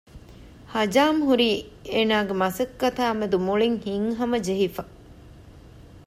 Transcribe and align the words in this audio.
ހަޖާމް 0.73 1.19
ހުރީ 1.27 1.49
އޭނާގެ 1.93 2.33
މަސައްކަތާ 2.41 3.05
މެދު 3.19 3.37
މުޅިން 3.45 3.77
ހިތްހަމަ 3.85 4.37
ޖެހިފަ 4.47 4.83